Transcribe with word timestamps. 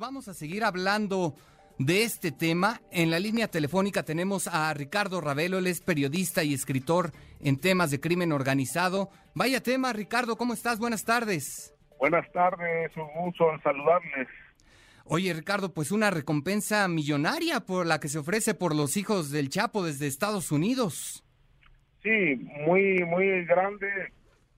vamos 0.00 0.28
a 0.28 0.34
seguir 0.34 0.64
hablando 0.64 1.34
de 1.78 2.04
este 2.04 2.32
tema. 2.32 2.80
En 2.90 3.10
la 3.10 3.20
línea 3.20 3.48
telefónica 3.48 4.02
tenemos 4.02 4.48
a 4.48 4.72
Ricardo 4.72 5.20
Ravelo, 5.20 5.58
él 5.58 5.66
es 5.66 5.82
periodista 5.82 6.42
y 6.42 6.54
escritor 6.54 7.12
en 7.38 7.60
temas 7.60 7.90
de 7.90 8.00
crimen 8.00 8.32
organizado. 8.32 9.10
Vaya 9.34 9.62
tema, 9.62 9.92
Ricardo, 9.92 10.36
¿cómo 10.36 10.54
estás? 10.54 10.78
Buenas 10.78 11.04
tardes. 11.04 11.74
Buenas 11.98 12.26
tardes, 12.32 12.96
un 12.96 13.08
gusto 13.24 13.52
en 13.52 13.62
saludarles. 13.62 14.26
Oye, 15.04 15.34
Ricardo, 15.34 15.74
pues 15.74 15.92
una 15.92 16.10
recompensa 16.10 16.88
millonaria 16.88 17.60
por 17.60 17.84
la 17.84 18.00
que 18.00 18.08
se 18.08 18.18
ofrece 18.18 18.54
por 18.54 18.74
los 18.74 18.96
hijos 18.96 19.30
del 19.30 19.50
Chapo 19.50 19.84
desde 19.84 20.06
Estados 20.06 20.50
Unidos. 20.50 21.22
Sí, 22.02 22.36
muy 22.66 23.04
muy 23.04 23.44
grande, 23.44 23.86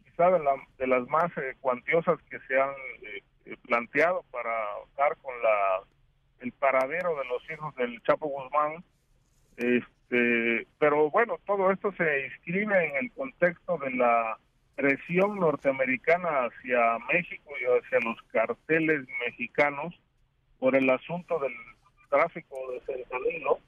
quizá 0.04 0.30
de, 0.30 0.38
de 0.78 0.86
las 0.86 1.08
más 1.08 1.36
eh, 1.36 1.56
cuantiosas 1.60 2.20
que 2.30 2.38
se 2.46 2.60
han 2.60 2.70
eh, 2.70 3.24
planteado 3.66 4.24
para 4.30 4.52
dar 4.96 5.16
con 5.18 5.34
la 5.42 5.82
el 6.42 6.52
paradero 6.52 7.16
de 7.16 7.24
los 7.26 7.50
hijos 7.50 7.74
del 7.76 8.02
Chapo 8.02 8.26
Guzmán. 8.26 8.84
Este, 9.56 10.66
pero 10.78 11.10
bueno, 11.10 11.38
todo 11.46 11.70
esto 11.70 11.92
se 11.92 12.26
inscribe 12.26 12.88
en 12.88 12.96
el 12.96 13.12
contexto 13.12 13.78
de 13.78 13.92
la 13.92 14.38
presión 14.74 15.38
norteamericana 15.38 16.46
hacia 16.46 16.98
México 17.12 17.52
y 17.60 17.64
hacia 17.64 18.00
los 18.00 18.20
carteles 18.32 19.06
mexicanos 19.26 19.94
por 20.58 20.74
el 20.74 20.88
asunto 20.90 21.38
del 21.38 21.52
tráfico 22.08 22.56
de 22.72 22.80
fentanilo, 22.80 23.58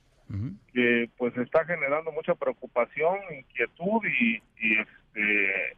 que 0.73 1.09
pues 1.17 1.37
está 1.37 1.65
generando 1.65 2.11
mucha 2.13 2.35
preocupación, 2.35 3.19
inquietud 3.37 4.03
y, 4.05 4.43
y, 4.59 4.79
este, 4.81 5.77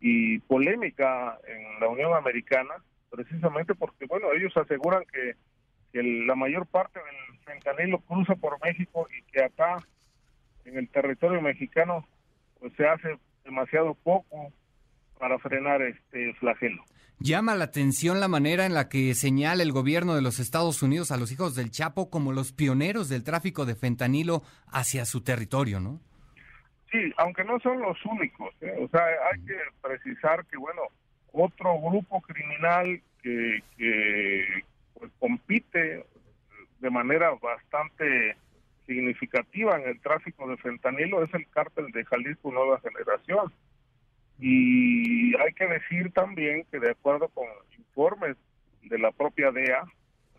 y 0.00 0.38
polémica 0.40 1.38
en 1.46 1.80
la 1.80 1.88
Unión 1.88 2.14
Americana, 2.14 2.74
precisamente 3.12 3.74
porque, 3.74 4.06
bueno, 4.06 4.32
ellos 4.32 4.56
aseguran 4.56 5.04
que 5.12 5.36
que 5.92 6.02
la 6.02 6.34
mayor 6.34 6.66
parte 6.66 6.98
del 6.98 7.38
fentanilo 7.40 8.00
cruza 8.00 8.34
por 8.34 8.58
México 8.64 9.06
y 9.16 9.22
que 9.30 9.44
acá 9.44 9.76
en 10.64 10.78
el 10.78 10.88
territorio 10.88 11.40
mexicano 11.42 12.06
pues 12.58 12.72
se 12.76 12.86
hace 12.86 13.18
demasiado 13.44 13.94
poco 13.94 14.52
para 15.18 15.38
frenar 15.38 15.82
este 15.82 16.32
flagelo. 16.34 16.82
Llama 17.18 17.54
la 17.54 17.64
atención 17.64 18.18
la 18.20 18.26
manera 18.26 18.66
en 18.66 18.74
la 18.74 18.88
que 18.88 19.14
señala 19.14 19.62
el 19.62 19.70
gobierno 19.70 20.14
de 20.14 20.22
los 20.22 20.40
Estados 20.40 20.82
Unidos 20.82 21.12
a 21.12 21.16
los 21.16 21.30
hijos 21.30 21.54
del 21.54 21.70
Chapo 21.70 22.10
como 22.10 22.32
los 22.32 22.52
pioneros 22.52 23.08
del 23.08 23.22
tráfico 23.22 23.64
de 23.64 23.76
fentanilo 23.76 24.42
hacia 24.68 25.04
su 25.04 25.22
territorio, 25.22 25.78
¿no? 25.78 26.00
Sí, 26.90 27.12
aunque 27.18 27.44
no 27.44 27.58
son 27.60 27.80
los 27.80 27.96
únicos. 28.04 28.54
¿eh? 28.60 28.74
O 28.80 28.88
sea, 28.88 29.04
hay 29.30 29.40
que 29.44 29.56
precisar 29.80 30.44
que, 30.46 30.56
bueno, 30.56 30.82
otro 31.44 31.78
grupo 31.80 32.20
criminal 32.20 33.00
que, 33.22 33.62
pues 34.94 35.10
compite 35.18 36.04
de 36.80 36.90
manera 36.90 37.30
bastante 37.40 38.36
significativa 38.86 39.76
en 39.78 39.88
el 39.88 40.00
tráfico 40.00 40.48
de 40.48 40.56
fentanilo 40.56 41.22
es 41.22 41.32
el 41.34 41.48
cártel 41.48 41.86
de 41.92 42.04
Jalisco 42.04 42.52
Nueva 42.52 42.80
Generación. 42.80 43.52
Y 44.38 45.36
hay 45.36 45.52
que 45.54 45.66
decir 45.66 46.12
también 46.12 46.64
que 46.70 46.80
de 46.80 46.90
acuerdo 46.90 47.28
con 47.28 47.46
informes 47.78 48.36
de 48.82 48.98
la 48.98 49.12
propia 49.12 49.52
DEA, 49.52 49.84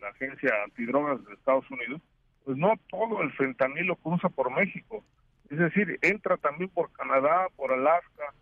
la 0.01 0.09
Agencia 0.09 0.51
Antidrogas 0.65 1.23
de 1.25 1.33
Estados 1.33 1.69
Unidos, 1.71 2.01
pues 2.43 2.57
no 2.57 2.73
todo 2.89 3.21
el 3.21 3.31
fentanilo 3.33 3.95
cruza 3.95 4.29
por 4.29 4.51
México. 4.51 5.03
Es 5.49 5.57
decir, 5.57 5.97
entra 6.01 6.35
también 6.37 6.69
por 6.69 6.91
Canadá, 6.91 7.47
por 7.55 7.71
Alaska. 7.71 8.33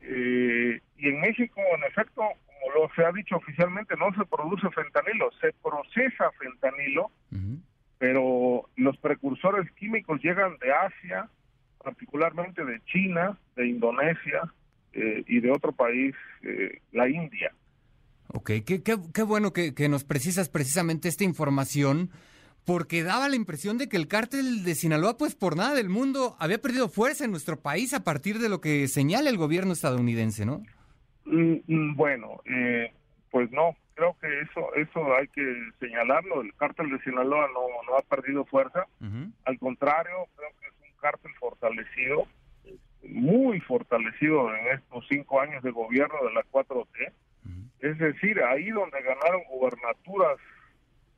Eh, 0.00 0.80
y 0.98 1.08
en 1.08 1.20
México, 1.20 1.60
en 1.76 1.84
efecto, 1.84 2.22
lo 2.74 2.90
se 2.94 3.04
ha 3.04 3.12
dicho 3.12 3.36
oficialmente, 3.36 3.94
no 3.96 4.12
se 4.14 4.24
produce 4.24 4.68
fentanilo, 4.70 5.30
se 5.40 5.52
procesa 5.62 6.30
fentanilo, 6.38 7.10
pero 7.98 8.68
los 8.76 8.96
precursores 8.98 9.70
químicos 9.72 10.20
llegan 10.22 10.58
de 10.58 10.72
Asia, 10.72 11.28
particularmente 11.82 12.64
de 12.64 12.80
China, 12.84 13.38
de 13.56 13.68
Indonesia 13.68 14.52
eh, 14.92 15.24
y 15.26 15.40
de 15.40 15.50
otro 15.50 15.72
país, 15.72 16.14
eh, 16.42 16.80
la 16.92 17.08
India. 17.08 17.52
Ok, 18.28 18.50
qué, 18.66 18.82
qué, 18.82 18.96
qué 19.14 19.22
bueno 19.22 19.52
que, 19.52 19.74
que, 19.74 19.88
nos 19.88 20.04
precisas 20.04 20.48
precisamente 20.48 21.08
esta 21.08 21.24
información, 21.24 22.10
porque 22.64 23.04
daba 23.04 23.28
la 23.28 23.36
impresión 23.36 23.78
de 23.78 23.88
que 23.88 23.96
el 23.96 24.08
cártel 24.08 24.64
de 24.64 24.74
Sinaloa, 24.74 25.16
pues 25.16 25.34
por 25.36 25.56
nada 25.56 25.74
del 25.74 25.88
mundo, 25.88 26.36
había 26.40 26.60
perdido 26.60 26.88
fuerza 26.88 27.24
en 27.24 27.30
nuestro 27.30 27.60
país 27.60 27.94
a 27.94 28.02
partir 28.02 28.40
de 28.40 28.48
lo 28.48 28.60
que 28.60 28.88
señala 28.88 29.30
el 29.30 29.38
gobierno 29.38 29.72
estadounidense, 29.72 30.44
¿no? 30.44 30.62
Mm, 31.26 31.56
mm, 31.66 31.96
bueno, 31.96 32.40
eh, 32.46 32.92
pues 33.30 33.50
no, 33.50 33.76
creo 33.94 34.16
que 34.20 34.40
eso 34.40 34.74
eso 34.74 35.14
hay 35.16 35.28
que 35.28 35.42
señalarlo. 35.80 36.40
El 36.42 36.54
cártel 36.54 36.90
de 36.90 36.98
Sinaloa 37.00 37.48
no, 37.52 37.60
no 37.88 37.96
ha 37.98 38.02
perdido 38.02 38.44
fuerza. 38.44 38.86
Al 39.44 39.58
contrario, 39.58 40.26
creo 40.36 40.50
que 40.60 40.66
es 40.68 40.74
un 40.90 40.96
cártel 41.00 41.32
fortalecido, 41.38 42.26
muy 43.02 43.60
fortalecido 43.60 44.54
en 44.54 44.68
estos 44.68 45.06
cinco 45.08 45.40
años 45.40 45.62
de 45.62 45.70
gobierno 45.70 46.16
de 46.24 46.34
la 46.34 46.42
4T. 46.50 47.12
Es 47.80 47.98
decir, 47.98 48.42
ahí 48.42 48.70
donde 48.70 49.02
ganaron 49.02 49.42
gubernaturas 49.50 50.38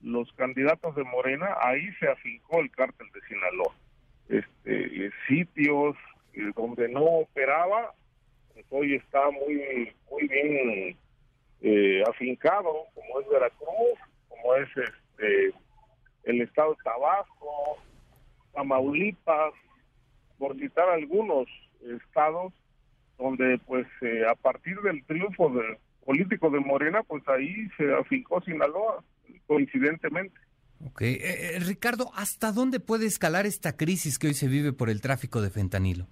los 0.03 0.31
candidatos 0.33 0.95
de 0.97 1.05
Morena, 1.05 1.57
ahí 1.61 1.91
se 2.01 2.09
afincó 2.09 2.61
el 2.61 2.71
cártel 2.71 3.07
de 3.13 3.21
Sinaloa. 3.29 3.75
Este, 4.29 5.11
sitios 5.27 5.97
eh, 6.35 6.53
donde 6.55 6.89
no 6.89 7.03
operaba, 7.03 7.95
hoy 8.71 8.95
está 8.95 9.31
muy 9.31 9.93
muy 10.11 10.29
bien 10.29 10.97
eh, 11.61 12.03
afincado, 12.09 12.85
como 12.95 13.21
es 13.21 13.29
Veracruz, 13.29 13.99
como 14.29 14.55
es 14.57 14.69
este 14.77 15.55
el 16.25 16.43
estado 16.43 16.71
de 16.71 16.83
Tabasco, 16.85 17.79
Tamaulipas, 18.53 19.55
por 20.39 20.57
citar 20.59 20.89
algunos 20.91 21.47
estados 21.81 22.53
donde 23.19 23.59
pues 23.67 23.87
eh, 24.03 24.25
a 24.29 24.35
partir 24.35 24.79
del 24.81 25.05
triunfo 25.05 25.51
de, 25.51 25.79
político 26.09 26.49
de 26.49 26.61
Morena, 26.61 27.03
pues 27.03 27.23
ahí 27.29 27.69
se 27.77 27.93
afincó 27.93 28.41
Sinaloa, 28.41 29.05
coincidentemente. 29.47 30.35
Ok, 30.87 31.03
eh, 31.03 31.59
Ricardo, 31.61 32.11
¿hasta 32.15 32.51
dónde 32.53 32.81
puede 32.81 33.05
escalar 33.05 33.45
esta 33.45 33.77
crisis 33.77 34.19
que 34.19 34.29
hoy 34.29 34.35
se 34.35 34.49
vive 34.49 34.73
por 34.73 34.89
el 34.89 35.01
tráfico 35.01 35.43
de 35.43 35.51
fentanilo? 35.51 36.07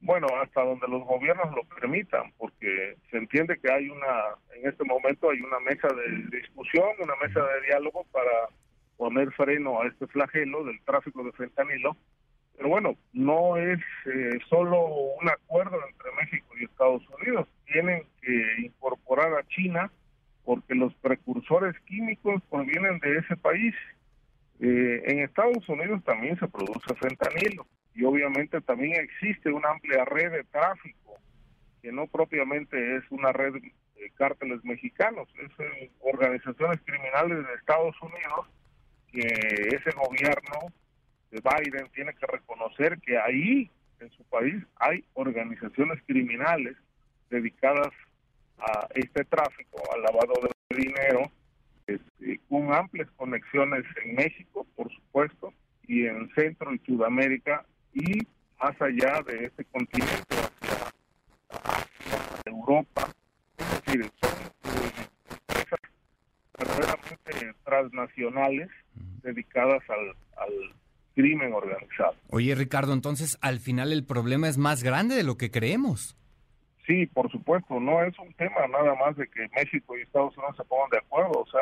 Bueno, 0.00 0.26
hasta 0.42 0.62
donde 0.62 0.86
los 0.88 1.04
gobiernos 1.04 1.54
lo 1.54 1.64
permitan, 1.74 2.32
porque 2.38 2.96
se 3.10 3.16
entiende 3.16 3.58
que 3.58 3.72
hay 3.72 3.88
una, 3.88 4.34
en 4.54 4.68
este 4.68 4.84
momento 4.84 5.30
hay 5.30 5.40
una 5.40 5.58
mesa 5.60 5.88
de 5.88 6.38
discusión, 6.38 6.88
una 7.00 7.16
mesa 7.16 7.40
de 7.40 7.66
diálogo 7.66 8.04
para 8.12 8.48
poner 8.96 9.32
freno 9.32 9.80
a 9.80 9.86
este 9.86 10.06
flagelo 10.06 10.64
del 10.64 10.80
tráfico 10.84 11.24
de 11.24 11.32
fentanilo. 11.32 11.96
Pero 12.56 12.68
bueno, 12.68 12.96
no 13.12 13.56
es 13.56 13.80
eh, 14.06 14.38
solo 14.48 14.86
un 15.20 15.28
acuerdo 15.28 15.76
entre 15.88 16.12
México 16.12 16.54
y 16.58 16.64
Estados 16.64 17.02
Unidos, 17.20 17.48
tienen 17.66 18.02
que 18.22 18.62
incorporar 18.64 19.32
a 19.34 19.46
China 19.48 19.90
porque 20.44 20.74
los 20.74 20.94
precursores 20.96 21.74
químicos 21.80 22.42
provienen 22.48 22.98
de 23.00 23.18
ese 23.18 23.36
país. 23.36 23.74
Eh, 24.60 25.02
en 25.06 25.18
Estados 25.18 25.68
Unidos 25.68 26.02
también 26.04 26.38
se 26.38 26.48
produce 26.48 26.94
fentanilo 26.94 27.66
y 27.96 28.04
obviamente 28.04 28.60
también 28.60 29.00
existe 29.00 29.50
una 29.50 29.70
amplia 29.70 30.04
red 30.04 30.30
de 30.30 30.44
tráfico 30.44 31.18
que 31.80 31.90
no 31.90 32.06
propiamente 32.06 32.96
es 32.96 33.04
una 33.10 33.32
red 33.32 33.54
de 33.54 34.10
cárteles 34.16 34.62
mexicanos, 34.64 35.28
es 35.42 35.50
eh, 35.58 35.90
organizaciones 36.00 36.78
criminales 36.84 37.38
de 37.38 37.54
Estados 37.54 37.96
Unidos 38.02 38.46
que 39.10 39.20
ese 39.74 39.90
gobierno 39.92 40.72
de 41.30 41.40
Biden 41.40 41.88
tiene 41.94 42.12
que 42.14 42.26
reconocer 42.26 42.98
que 43.00 43.18
ahí 43.18 43.70
en 44.00 44.10
su 44.10 44.22
país 44.24 44.62
hay 44.76 45.02
organizaciones 45.14 46.02
criminales 46.06 46.76
dedicadas 47.30 47.92
a 48.58 48.88
este 48.94 49.24
tráfico, 49.24 49.82
al 49.94 50.02
lavado 50.02 50.34
de 50.42 50.76
dinero, 50.76 51.30
este, 51.86 52.40
con 52.48 52.74
amplias 52.74 53.08
conexiones 53.16 53.84
en 54.04 54.16
México, 54.16 54.66
por 54.76 54.92
supuesto, 54.92 55.52
y 55.86 56.06
en 56.06 56.28
Centro 56.34 56.74
y 56.74 56.78
Sudamérica 56.80 57.64
y 57.96 58.26
más 58.62 58.80
allá 58.80 59.22
de 59.26 59.46
este 59.46 59.64
continente 59.64 60.36
hacia, 61.50 62.42
Europa. 62.44 63.08
Es 63.56 63.84
decir, 63.84 64.10
son 64.20 64.30
empresas 65.48 65.80
verdaderamente 66.58 67.58
transnacionales 67.64 68.68
dedicadas 69.22 69.82
al, 69.88 70.08
al 70.36 70.52
crimen 71.14 71.54
organizado. 71.54 72.14
Oye, 72.28 72.54
Ricardo, 72.54 72.92
entonces 72.92 73.38
al 73.40 73.60
final 73.60 73.92
el 73.92 74.04
problema 74.04 74.48
es 74.48 74.58
más 74.58 74.82
grande 74.82 75.14
de 75.14 75.24
lo 75.24 75.36
que 75.38 75.50
creemos. 75.50 76.16
Sí, 76.86 77.06
por 77.06 77.30
supuesto, 77.32 77.80
no 77.80 78.04
es 78.04 78.16
un 78.18 78.32
tema 78.34 78.66
nada 78.68 78.94
más 78.94 79.16
de 79.16 79.26
que 79.26 79.48
México 79.56 79.96
y 79.96 80.02
Estados 80.02 80.36
Unidos 80.36 80.56
se 80.56 80.64
pongan 80.64 80.90
de 80.90 80.98
acuerdo, 80.98 81.40
o 81.40 81.46
sea, 81.46 81.60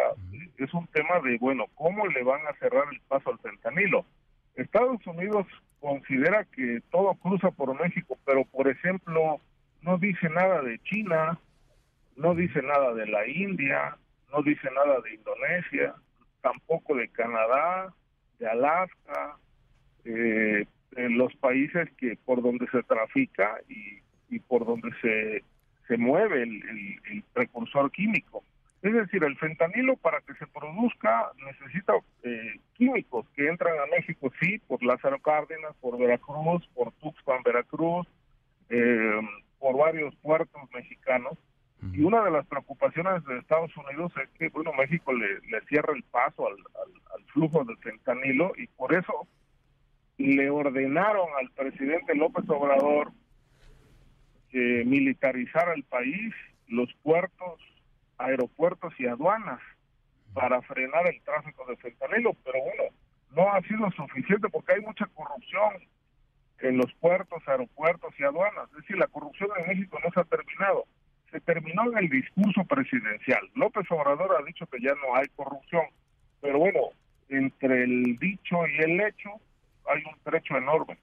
es 0.59 0.75
un 0.75 0.87
tema 0.89 1.19
de, 1.21 1.39
bueno, 1.39 1.65
¿cómo 1.77 2.07
le 2.09 2.23
van 2.23 2.47
a 2.47 2.53
cerrar 2.59 2.85
el 2.93 3.01
paso 3.09 3.31
al 3.31 3.39
fentanilo? 3.39 4.05
Estados 4.55 5.05
Unidos 5.07 5.47
considera 5.85 6.45
que 6.45 6.81
todo 6.91 7.13
cruza 7.17 7.51
por 7.51 7.79
México, 7.79 8.17
pero 8.25 8.47
por 8.47 8.69
ejemplo 8.69 9.39
no 9.83 9.99
dice 9.99 10.31
nada 10.31 10.63
de 10.63 10.79
China, 10.79 11.39
no 12.17 12.35
dice 12.35 12.63
nada 12.63 12.95
de 12.95 13.07
la 13.07 13.27
India, 13.29 13.95
no 14.33 14.43
dice 14.43 14.67
nada 14.75 14.99
de 15.03 15.13
Indonesia, 15.13 15.95
Canadá, 17.13 17.93
de 18.39 18.49
Alaska, 18.49 19.37
eh, 20.07 20.67
los 20.97 21.35
países 21.37 21.91
que 21.99 22.17
por 22.25 22.41
donde 22.41 22.67
se 22.69 22.83
trafica 22.85 23.59
y, 23.69 24.39
por 24.49 24.65
donde 24.65 24.91
se, 25.03 25.45
se 25.87 25.99
mueve 25.99 26.45
el, 26.45 27.25
precursor 27.35 27.91
químico. 27.91 28.43
Es 28.85 28.93
decir, 28.93 29.25
el 29.25 29.35
fentanilo 29.39 29.97
para 29.97 30.21
que 30.21 30.35
se 30.35 30.47
produzca 30.47 31.33
necesita 31.47 31.95
eh, 32.23 32.61
químicos 32.75 33.27
que 33.35 33.49
entran 33.49 33.79
a 33.79 33.87
México, 33.87 34.31
sí, 34.39 34.59
por 34.69 34.85
Lázaro 34.85 35.19
Cárdenas, 35.21 35.75
por 35.81 35.97
Veracruz, 35.97 36.69
por 36.75 36.93
Tuxpan, 37.01 37.43
Veracruz, 37.43 38.07
eh, 38.69 39.23
por 39.59 39.79
varios 39.79 40.15
puertos 40.17 40.61
mexicanos. 40.75 41.39
Y 41.95 42.03
una 42.03 42.23
de 42.25 42.31
las 42.31 42.47
preocupaciones 42.47 43.25
de 43.25 43.39
Estados 43.39 43.75
Unidos 43.75 44.13
es 44.23 44.29
que, 44.39 44.51
bueno, 44.51 44.75
México 44.75 45.15
le, 45.15 45.41
le 45.49 45.63
cierra 45.67 45.95
el 45.95 46.03
paso 46.03 46.47
al, 46.47 46.57
al, 47.15 47.25
flujo 47.29 47.65
del 47.65 47.79
fentanilo 47.79 48.53
y 48.59 48.67
por 48.67 48.95
eso 48.95 49.27
le 50.19 50.51
ordenaron 50.51 51.29
al 51.41 51.51
presidente 51.53 52.15
López 52.15 52.45
Obrador 52.51 53.13
que 54.51 54.85
militarizara 54.85 55.73
el 55.73 55.85
país, 55.85 56.35
los 56.69 56.93
puertos, 57.03 57.61
aeropuertos 58.19 58.93
y 58.99 59.07
aduanas 59.07 59.61
para 60.33 60.61
frenar 60.63 61.07
el 61.07 61.21
tráfico 61.23 61.65
de 61.67 61.77
fentanilo, 61.77 62.35
pero 62.45 62.59
bueno, 62.63 62.83
no 63.35 63.53
ha 63.53 63.61
sido 63.63 63.91
suficiente 63.93 64.49
porque 64.49 64.75
hay 64.75 64.81
mucha 64.81 65.07
corrupción 65.07 65.73
en 66.61 66.79
los 66.79 66.93
puertos, 66.95 67.43
aeropuertos 67.47 68.13
y 68.19 68.25
aduanas. 68.25 68.69
Es 68.71 68.79
decir, 68.79 68.97
la 68.97 69.07
corrupción 69.07 69.51
en 69.59 69.69
México 69.69 69.99
no 70.03 70.11
se 70.13 70.21
ha 70.21 70.25
terminado. 70.25 70.85
Se 71.31 71.41
terminó 71.41 71.91
en 71.91 71.99
el 71.99 72.09
discurso 72.09 72.65
presidencial. 72.65 73.51
López 73.55 73.87
Obrador 73.91 74.37
ha 74.39 74.45
dicho 74.45 74.67
que 74.67 74.81
ya 74.81 74.95
no 74.95 75.17
hay 75.17 75.27
corrupción, 75.35 75.83
pero 76.41 76.59
bueno, 76.59 76.81
entre 77.29 77.85
el 77.85 78.17
dicho 78.19 78.57
y 78.67 78.83
el 78.83 79.01
hecho 79.01 79.31
hay 79.87 80.03
un 80.05 80.19
trecho 80.23 80.57
enorme. 80.57 80.99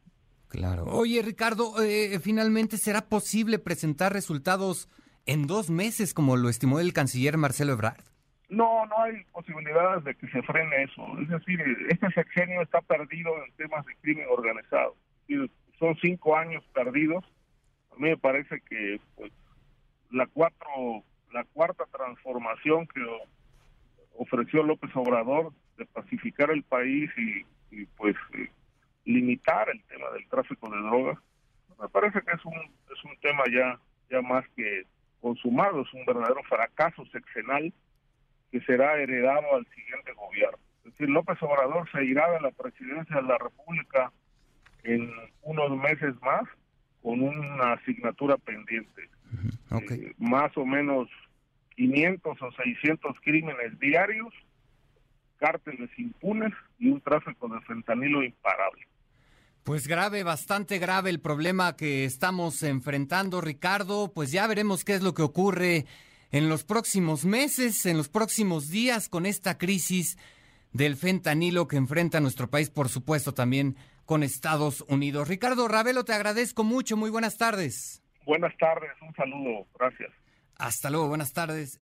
Claro. 0.47 0.85
Oye, 0.85 1.21
Ricardo, 1.21 1.81
eh, 1.81 2.19
finalmente 2.19 2.77
será 2.77 3.01
posible 3.01 3.59
presentar 3.59 4.11
resultados 4.11 4.89
en 5.31 5.47
dos 5.47 5.69
meses, 5.69 6.13
como 6.13 6.35
lo 6.35 6.49
estimó 6.49 6.81
el 6.81 6.91
canciller 6.91 7.37
Marcelo 7.37 7.71
Ebrard. 7.71 8.03
No, 8.49 8.85
no 8.85 9.01
hay 9.01 9.23
posibilidades 9.31 10.03
de 10.03 10.13
que 10.15 10.27
se 10.27 10.41
frene 10.43 10.83
eso. 10.83 11.07
Es 11.21 11.29
decir, 11.29 11.61
este 11.89 12.11
sexenio 12.11 12.61
está 12.61 12.81
perdido 12.81 13.31
en 13.41 13.51
temas 13.53 13.85
de 13.85 13.95
crimen 14.01 14.25
organizado. 14.29 14.93
Son 15.79 15.95
cinco 16.01 16.35
años 16.35 16.61
perdidos. 16.73 17.23
A 17.91 17.95
mí 17.95 18.09
me 18.09 18.17
parece 18.17 18.59
que 18.69 18.99
pues, 19.15 19.31
la 20.11 20.27
cuatro, 20.27 21.03
la 21.31 21.45
cuarta 21.45 21.85
transformación 21.85 22.85
que 22.87 23.01
ofreció 24.17 24.63
López 24.63 24.91
Obrador 24.95 25.53
de 25.77 25.85
pacificar 25.85 26.51
el 26.51 26.63
país 26.63 27.09
y, 27.71 27.85
pues 27.95 28.17
eh, 28.33 28.49
limitar 29.05 29.69
el 29.69 29.81
tema 29.83 30.09
del 30.11 30.27
tráfico 30.27 30.69
de 30.69 30.77
drogas, 30.77 31.17
me 31.79 31.87
parece 31.87 32.21
que 32.21 32.35
es 32.35 32.43
un, 32.43 32.53
es 32.53 33.03
un 33.05 33.17
tema 33.21 33.43
ya, 33.49 33.79
ya 34.09 34.21
más 34.21 34.45
que 34.57 34.83
es 35.69 35.93
un 35.93 36.05
verdadero 36.05 36.43
fracaso 36.43 37.05
sexenal 37.07 37.73
que 38.51 38.61
será 38.61 38.97
heredado 38.97 39.55
al 39.55 39.65
siguiente 39.67 40.13
gobierno. 40.13 40.57
Es 40.79 40.91
decir, 40.91 41.09
López 41.09 41.41
Obrador 41.41 41.89
se 41.91 42.03
irá 42.03 42.29
de 42.31 42.41
la 42.41 42.51
presidencia 42.51 43.15
de 43.17 43.23
la 43.23 43.37
República 43.37 44.11
en 44.83 45.11
unos 45.43 45.77
meses 45.77 46.15
más 46.21 46.43
con 47.01 47.21
una 47.21 47.73
asignatura 47.73 48.37
pendiente. 48.37 49.09
Eh, 49.71 50.13
más 50.17 50.55
o 50.57 50.65
menos 50.65 51.07
500 51.75 52.41
o 52.41 52.51
600 52.51 53.15
crímenes 53.21 53.79
diarios, 53.79 54.33
cárteles 55.37 55.89
impunes 55.97 56.53
y 56.77 56.89
un 56.89 57.01
tráfico 57.01 57.47
de 57.47 57.61
fentanilo 57.61 58.23
imparable. 58.23 58.85
Pues 59.63 59.87
grave, 59.87 60.23
bastante 60.23 60.79
grave 60.79 61.11
el 61.11 61.19
problema 61.19 61.75
que 61.75 62.03
estamos 62.03 62.63
enfrentando, 62.63 63.41
Ricardo. 63.41 64.11
Pues 64.11 64.31
ya 64.31 64.47
veremos 64.47 64.83
qué 64.83 64.95
es 64.95 65.03
lo 65.03 65.13
que 65.13 65.21
ocurre 65.21 65.85
en 66.31 66.49
los 66.49 66.63
próximos 66.63 67.25
meses, 67.25 67.85
en 67.85 67.97
los 67.97 68.09
próximos 68.09 68.69
días 68.69 69.07
con 69.07 69.27
esta 69.27 69.59
crisis 69.59 70.17
del 70.73 70.95
fentanilo 70.95 71.67
que 71.67 71.77
enfrenta 71.77 72.19
nuestro 72.19 72.49
país, 72.49 72.69
por 72.71 72.89
supuesto 72.89 73.33
también 73.33 73.75
con 74.05 74.23
Estados 74.23 74.83
Unidos. 74.87 75.27
Ricardo 75.27 75.67
Ravelo, 75.67 76.05
te 76.05 76.13
agradezco 76.13 76.63
mucho. 76.63 76.97
Muy 76.97 77.11
buenas 77.11 77.37
tardes. 77.37 78.01
Buenas 78.25 78.57
tardes, 78.57 78.91
un 79.01 79.13
saludo. 79.13 79.67
Gracias. 79.77 80.11
Hasta 80.57 80.89
luego, 80.89 81.07
buenas 81.07 81.33
tardes. 81.33 81.79